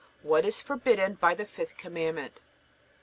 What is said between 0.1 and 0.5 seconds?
What